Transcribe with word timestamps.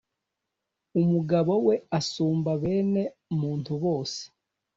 umugabo 1.01 1.53
we 1.65 1.75
asumba 1.99 2.51
bene 2.61 3.03
muntu 3.39 3.73
bose. 3.83 4.21